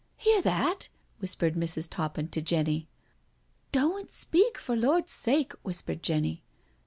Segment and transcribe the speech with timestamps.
[0.25, 1.87] "Hear that?" whispered Mrs.
[1.87, 2.87] Toppin to Jenny."
[3.71, 6.41] Doan*t speak, for Lord's sake," whispered Jenny.